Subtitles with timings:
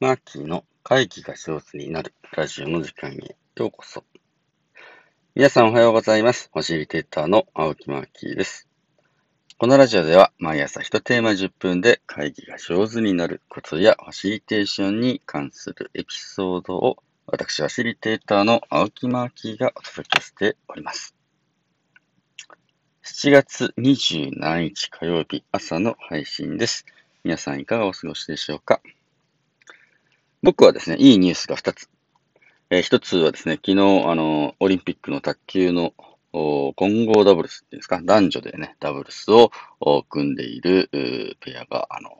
[0.00, 4.02] マーキーの会議が上手になるラジオの時間へようこそ。
[5.34, 6.48] 皆さんおはようございます。
[6.50, 8.66] ファシリテーターの青木マーキーです。
[9.58, 16.96] このラジオでは毎朝1テーマ10分で会議が上手になるコツやファシリテーションに関するエピソードを
[17.26, 21.14] 私ファシリテーターの青木マーキーがお届けしております。
[23.04, 26.86] 7月27日火曜日朝の配信です。
[27.22, 28.80] 皆さんいかがお過ごしでしょうか？
[30.42, 31.90] 僕はですね、いいニュースが2つ。
[32.70, 35.92] えー、1つはですね、昨日、あの、オリンピックの卓球の
[36.32, 39.50] 混合ダブルスっていうんですか、男女でね、ダブルスを
[40.08, 40.88] 組んでいる
[41.40, 42.10] ペアが、あの、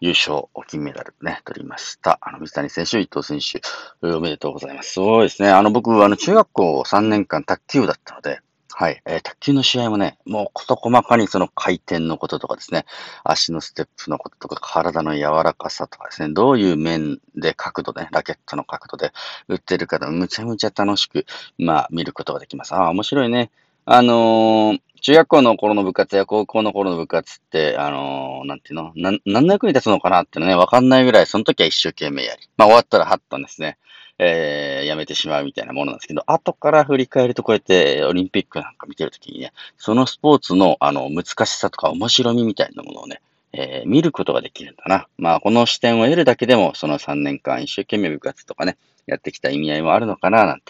[0.00, 2.18] 優勝、金メダルね、取りました。
[2.22, 3.60] あの、水谷選手、伊藤選手、
[4.06, 4.92] おめでとうございます。
[4.92, 5.50] すごいですね。
[5.50, 8.40] あの、僕、あの、中学校3年間卓球だったので、
[8.72, 9.02] はい。
[9.04, 12.86] えー、卓球の試合もね、もう事細かにその回転のこととかですね、
[13.24, 19.12] 足のステップのこととか、体の柔らかさとかですね、どういう面で角度ね、ラケットの角度で
[19.48, 21.26] 打ってるかむちゃむちゃ楽しく、
[21.58, 22.74] まあ、見ることができます。
[22.74, 23.50] ああ、面白いね。
[23.84, 28.92] あのー、中学校の頃の部活や高校の頃の部活って、あのー、なんていうの？
[28.94, 32.48] な、何の役に立つのかなっていうのね、わかんないぐらい、その時は一生懸命やり。
[32.58, 33.78] まあ終わったらはったんですね。
[34.22, 43.22] えー、やめてしまうみたいなものなんですけど、後から振り返るとこうやってオリンピックなんか見てるときにね、そのスポーツのあの難しさとか面白みみたいなものをね、
[43.54, 45.08] えー、見ることができるんだな。
[45.16, 48.76] まあ、この視点を得るだけでも、その3年間一生懸命部活とかね、
[49.06, 50.60] やってきた意味合いもあるのかな、なん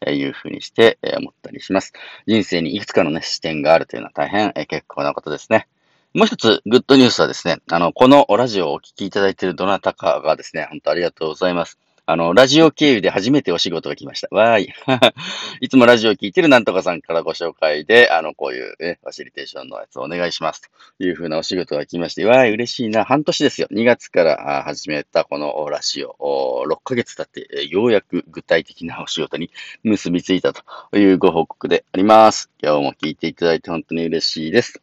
[0.00, 1.94] ていうふうにして、え思ったりします。
[2.26, 5.66] 人生にいくつかのね、視点があるというのは大変、え結構なことですね。
[6.12, 11.78] もう一つ、グッドニュースはですね、あの、このラジオをお聞きいただいているどなたかがですね、本当ありがとうございます。
[12.10, 14.28] あの、ラジオ経由で初めてお仕事が来ました。
[14.30, 14.72] わーい。
[15.60, 20.62] いつもラジオを聞いてるなんとかさんからご紹介で、あの、こういうね、ファシリテーションのやつをお願いします。
[20.96, 23.04] というふうなお仕事が来まして、わーい、嬉しいな。
[23.04, 23.68] 半年ですよ。
[23.70, 29.50] 2月から始めたこのラジオ、6ヶ月経って、ようやく具体的なお仕事に
[29.82, 30.64] 結びついたと
[30.96, 32.48] いうご報告であります。
[32.62, 34.80] 今日も聞いていただいて本当に嬉しいです。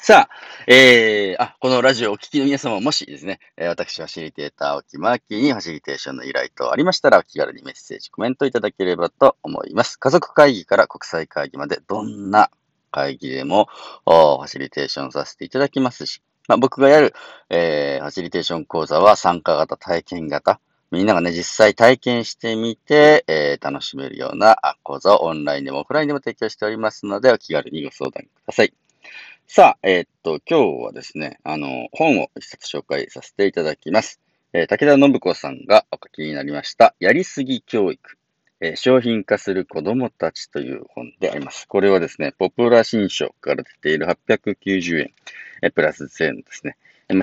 [0.00, 0.30] さあ、
[0.68, 9.98] えー、あ、このラジオをお聞きの皆様もしですね、えー、私、ファシリテーター、沖マーキーにファシリテーションの依頼等ありましたら、お気軽にメッセージ、コメントいただければと思います。
[9.98, 12.50] 家族会議から国際会議まで、どんな
[12.92, 13.68] 会議でも、
[14.04, 17.12] ファシリテーションさせていただきますし、まあ、僕がやる、
[17.50, 20.60] えー、ファシリテーション講座は参加型、体験型、
[20.92, 28.72] みんながね、実際体験してみて、えー、楽しめるような講座をオンラインでもオフラインでも提供しておりますので、お気軽にご相談ください。
[29.50, 34.20] さあ、えー、っと、今日はですね、あの、本を一冊紹介させていただきます。
[34.52, 38.18] えー、武田信子さんがお書きになりました、やりすぎ教育、
[38.60, 41.66] えー、商品化する子供たちという本であります。
[41.66, 45.14] これはですね、ポプラ新書から出ている890円、
[45.62, 46.76] えプラス税のですね、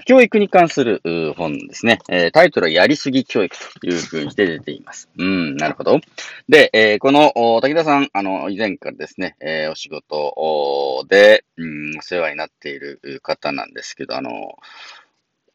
[0.05, 1.01] 教育に関する
[1.37, 1.99] 本ですね。
[2.33, 5.09] タイトルはやりすぎ教育というふうにして出ています。
[5.17, 5.99] うん、なるほど。
[6.49, 14.57] で、えこの武田さん、あの、以前からですね、えお仕事で、うん、お世話になっている方なんですけど、あの、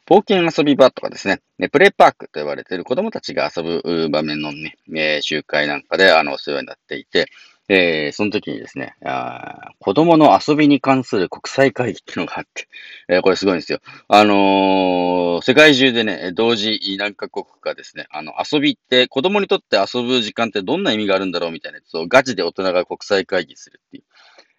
[0.06, 7.26] 冒険遊び場とかですね、プレイパークと呼ばれている子供たちが遊ぶ場面のね、え集会なんかで、あの、お世話になっていて、
[7.72, 12.66] えー、その時にですねあ、子供の遊びに関する国際会議っていうのがあって、
[13.08, 13.78] えー、これすごいんですよ。
[14.08, 24.03] あのー、世界中でね、同時何カ国かですね、あの、遊びって、子供にとって遊ぶ時間ってどんな意味があるんだろうみたいなやつをガチで大人が国際会議するっていう。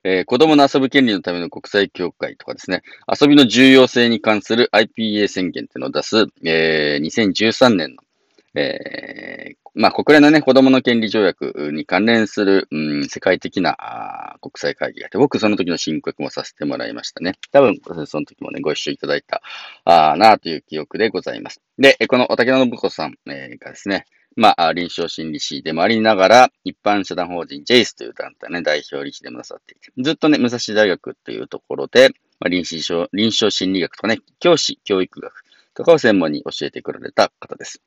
[0.04, 8.04] えー、子供の遊ぶ権利のための国際協会とかですね、遊びの重要性に関する IPA 宣言っていうのを出す、えー、2013年の
[8.54, 17.36] えー、まあ、国連のね、子供の権利条約に関連する、うん、世界的な国際会議があって、僕その時の申告もさせてもらいましたね。
[17.52, 19.42] 多分、その時もね、ご一緒いただいた、
[19.86, 21.62] あなあという記憶でございます。
[21.78, 37.82] で、このお竹野信子さん、えー、がですね、まあ、臨床心理士でもありながら、一般社団法人 JACE という団体ね、代表理事でもなさっていて、ずっとね、武蔵大学っていうところで、まあ、臨床臨床心理学とかね、教師、教育学とかを専門に教えてくられた方です。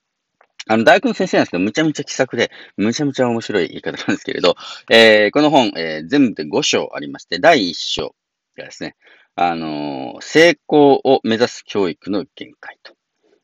[0.67, 4.57] あの、大学の先生なんですけど、むちゃむちゃ気さくで、むちゃむちゃ面白い言い方なんですけれど、
[4.91, 8.15] えー、この本、えー、全部で5章ありまして、第1章
[8.57, 8.97] がですね、
[9.37, 12.95] あのー、成功を目指す教育の限界と。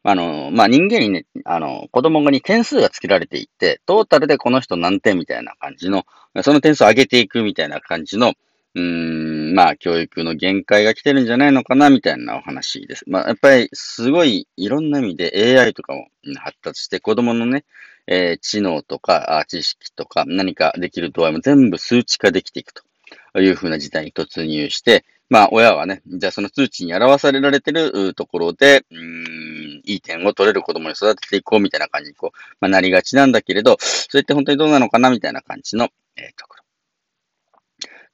[0.03, 6.07] あの、まあ、人間にね、あの子供に点数がつけられていて、トータルでこの人何点みたいな感じの、
[6.43, 8.33] その点数を上げていくみたいな感じの、
[8.75, 13.05] うん、まあ、教育の限界が来てるんじゃないのかな、みたいなお話です。
[13.09, 16.07] まあ、やっぱり、すごい、いろんな意味で AI とかも
[16.39, 17.65] 発達して、子供のね、
[18.07, 36.60] えー、知能とか、知識とか、何かできる度合いも全部数値化できていくというふうな時代に突入して、まあ、親はね、じゃあその数値に表されられてるところで、うん、いい点を取れる子供に育てていこうみたいな感じにこう、まあ、なりがちなんだけれど、それって本当にどうなのかなみたいな感じの、えー、ところ。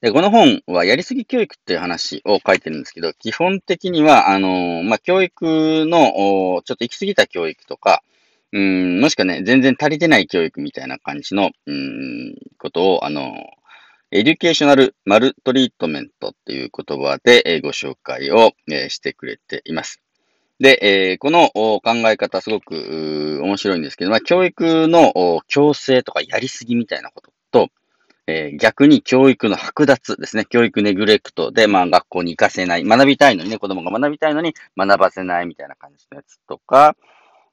[0.01, 6.11] で、この本はやりすぎ教育っていう話を書いてるんですけど、基本的には、あのー、まあ、教育の、
[6.65, 8.03] ちょっと行き過ぎた教育とか、
[8.53, 18.51] うん、もしくはね、全然足りてない教育みたいな感じの、うん、ことを、あのー、 educational maltreatment っていう言葉で、ご紹介を、
[18.89, 19.99] してくれています。
[20.59, 20.79] で、
[21.13, 27.69] え、この考え方すごく面白いんですけど、ま、教育の強制とかやりすぎみたいなことと、
[28.27, 30.45] えー、逆に教育の剥奪ですね。
[30.45, 32.83] 教育ネグレクトで、まあ学校に行かせない。
[32.83, 36.97] 学びたいのにね、子供が学びたいのに学ばせないみたいな感じのやつとか、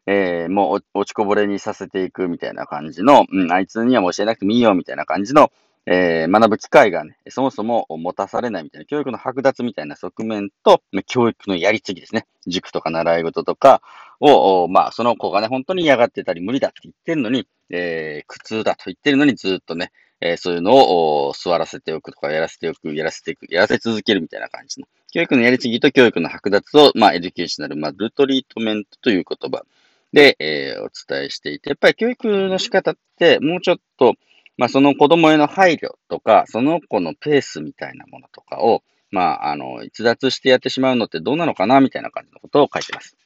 [0.07, 5.51] えー、もう落ちこぼれにさせていくみたいな感じの、うん、あいつにはもう教えなくてもいいよみたいな感じの、
[5.87, 12.27] えー、学ぶ機会がね、そもそも持たされないみたいな、教育の剥奪みたいな側面と、教育のやりすぎですね。
[12.47, 13.81] 塾とか習い事とか
[14.19, 24.87] を、まあ、その子がね、本当に嫌がってたり無理だって言ってるのに、えー、苦痛だと言ってるのにずっとね、えー、そういうのを座らせておくとか、やらせておく、やらせていく、やらせ続けるみたいな感じの。
[25.13, 29.65] 教育のやりすぎと教育の剥奪を、まあ、 educational、maltreatment という言葉
[30.13, 34.15] で、えー、お伝えしていて、やっぱり教育の仕方って、もうちょっと、
[34.57, 43.17] まあ、その子供への配慮とか、その子のペースみたいなものとかを、まあ、あの、逸脱してやってしまうのってどうなのかなみたいな感じのことを書いてます。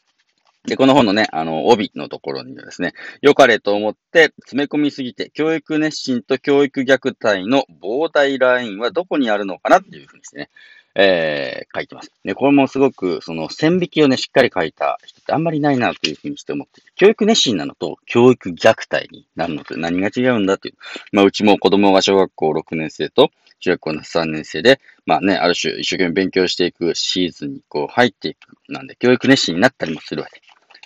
[0.68, 2.92] で、この本のね、あの、帯のところにはですね、
[3.22, 10.50] 良かれと思って詰め込みすぎて、教育熱心と教育虐待の膨大ラインはどこにあるのかなっていうふうにですね、
[10.94, 12.10] えー、書いてます。
[12.24, 20.74] で、これもすごく、その線引きをね、しっかり書いた人ってあんまりないなというふうにして思って教育熱心なのと教育虐待になるのと何が違うんだっていう。
[21.12, 23.30] まあ、うちも子供が小学校6年生と
[23.60, 28.38] 中学校の3年生で、まあね、ある種一生懸命勉強していくシーズンにこう入っていく。
[28.68, 30.42] なんで、教育熱心になったりもするわけ。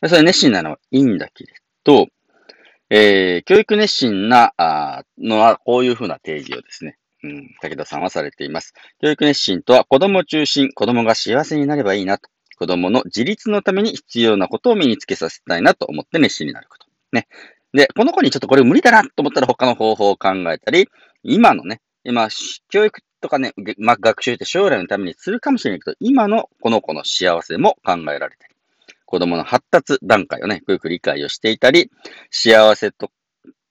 [0.09, 1.55] それ熱心なのはいいんだけれ
[1.85, 2.07] ど、
[2.91, 8.75] えー、教育熱心なあのはこういうふうな定義をですね、うん、武田さんはされています。
[9.01, 12.29] 教育熱心とは子供中心、子供が幸せになればいいなと。
[12.59, 16.87] 子供の自立のために必要なことを身につけさせたいなと思って熱心になること。
[17.13, 17.27] ね。
[17.73, 20.89] で、この子にちょっとこれ無理だなと思ったら他の方法を考えたり、
[21.23, 22.29] 今のね、今、
[22.69, 28.52] 教育とかね、まあ、学習って将来のためにするかもしれないけど、今のこの子の幸せも考えられたり、
[29.12, 31.91] 子供の発達段階をね、よく理解をしていたり、
[32.31, 33.11] 幸せと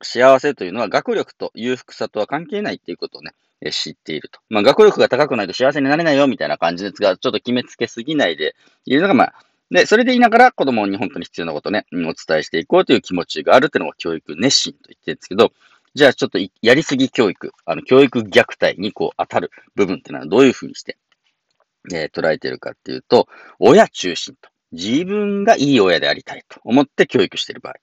[0.03, 3.31] 幸せというのは学力と裕福さとは関係ないっていうことをね、
[3.71, 4.39] 知っていると。
[4.49, 8.55] まあ、学力が高くないと幸せになれないよみたいな感じですが、ちょっと決めつけすぎないで
[8.85, 9.33] いるのが、まあ、
[9.71, 15.53] で、それでいながら子供に本当に必要なことね、お伝えしていこうという気持ちがあるっていうのが教育熱心と言ってるんですけど、
[15.95, 20.97] じゃあちょっとやりすぎ教育、あの、教育虐待にこう当たる部分っていうのはどういうふうにして、
[21.91, 23.27] えー、捉えてるかっていうと、
[23.59, 24.51] 親中心と。
[24.71, 27.73] 自分がいい親でありたいと思って教育している場合。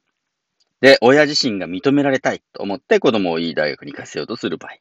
[0.80, 4.72] で、親自身が認められたいと思って子供をいい大学に行かせようとする場合。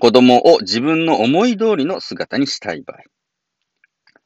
[0.00, 2.98] 子供を自分の思い通りの姿にしたい場合。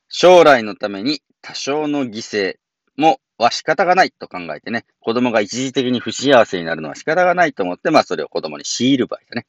[0.08, 2.56] 将来のために多少の犠牲
[2.96, 9.46] もは仕方がないと考えてね、子供が一時的に不幸せになるのは仕方がないと思って、まあそれを子供に強いる場合だね。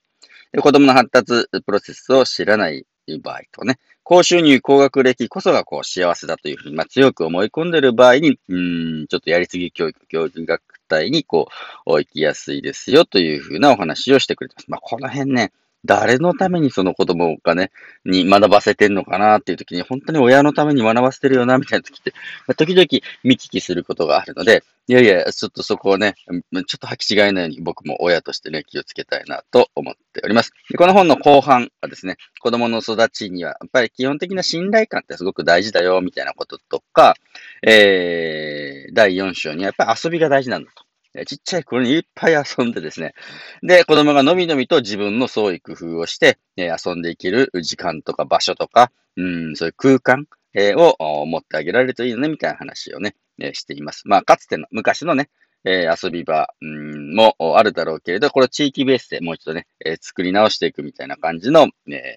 [0.52, 2.86] で子供の発達プロセスを知らない
[3.22, 3.78] 場合とね、
[4.08, 11.48] 高収入、高学歴こそがこう幸せだというふうに、まあ、強く思い込んでいる場合に、うん、ちょっとやりすぎ教育、教育学体にこ
[11.88, 14.66] う、行きやすいですよというふうなお話をしてくれてます。
[14.70, 15.52] まあ、この辺ね、
[15.86, 17.72] 誰のためにその子供がね、
[18.04, 22.14] に学ばせてんのかなっていう時に、本当に親のために学ばせてるよな、みたいな時って、
[22.58, 22.86] 時々
[23.24, 30.52] 見聞きすることがあるので、いやいや、ちょっとそこをね、ちょっと履き違えないように僕も親としてね、気をつけたいなと思っております。
[30.70, 37.16] でこの本の後半はですね、子供の育ちには、やっぱり基本的な信頼感ってすごく大事だよ、みたいなこととか、
[37.64, 40.86] えー、第4章にはやっぱり遊びが大事なんだと。
[41.26, 43.14] ちっちゃい頃にいっぱい遊んでですね。
[43.62, 54.04] で、子供がのびのびと自分の創意工夫をして、え遊んでいける時間とか場所とか、うん、そういう空間、えを持ってあげられるといいよね、みたいな話をね、えしています。
[54.06, 55.30] まあ、かつての昔のね、
[55.64, 62.16] え遊び場、うん、もあるだろうけれど、これ地域ベースでもう一度ね、え作り直していくみたいな感じの、え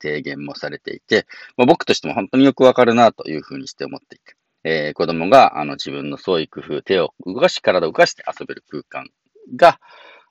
[0.00, 1.26] 提言もされていて、
[1.56, 4.37] まあ、僕としても本当によくわかるなというふうにして思っていて。
[4.68, 9.08] えー、子供があの自分の創意工夫、手を動かし、体を動かして遊べる空間
[9.56, 9.80] が、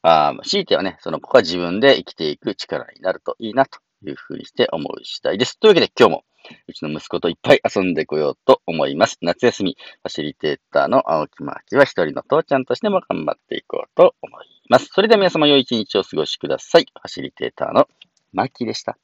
[0.03, 5.59] あ強いてはね、その子が自分で生きていく力になるといいなというふうにして思う次第です。
[5.59, 6.23] というわけで今日も
[6.67, 9.17] うちの息子といっぱい遊んでこようと思います。
[9.21, 14.89] 夏休み、ファシリテーターの青木真明は一人の父ちゃんとしても頑張っていこうと思います。
[14.93, 16.85] それでは皆様良い一日をお過ごしください。
[16.93, 17.87] ファシリテーターの
[18.33, 18.97] マッキーでした。